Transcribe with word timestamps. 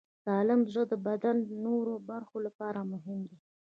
سالم 0.23 0.59
زړه 0.69 0.83
د 0.91 0.93
بدن 1.07 1.35
د 1.43 1.49
نورو 1.65 1.93
برخو 2.09 2.37
لپاره 2.45 2.79
مهم 2.91 3.19
دی. 3.29 3.37